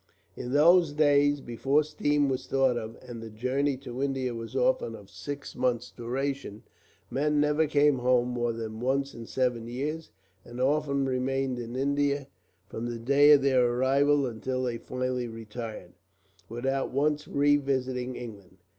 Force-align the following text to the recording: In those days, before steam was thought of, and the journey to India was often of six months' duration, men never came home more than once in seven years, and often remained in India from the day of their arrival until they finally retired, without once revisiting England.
In 0.35 0.51
those 0.51 0.93
days, 0.93 1.41
before 1.41 1.83
steam 1.83 2.27
was 2.27 2.47
thought 2.47 2.75
of, 2.75 2.97
and 3.07 3.21
the 3.21 3.29
journey 3.29 3.77
to 3.85 4.01
India 4.01 4.33
was 4.33 4.55
often 4.55 4.95
of 4.95 5.11
six 5.11 5.55
months' 5.55 5.91
duration, 5.91 6.63
men 7.11 7.39
never 7.39 7.67
came 7.67 7.99
home 7.99 8.29
more 8.29 8.51
than 8.51 8.79
once 8.79 9.13
in 9.13 9.27
seven 9.27 9.67
years, 9.67 10.09
and 10.43 10.59
often 10.59 11.05
remained 11.05 11.59
in 11.59 11.75
India 11.75 12.25
from 12.67 12.87
the 12.87 12.97
day 12.97 13.29
of 13.33 13.43
their 13.43 13.63
arrival 13.63 14.25
until 14.25 14.63
they 14.63 14.79
finally 14.79 15.27
retired, 15.27 15.93
without 16.49 16.89
once 16.91 17.27
revisiting 17.27 18.15
England. 18.15 18.57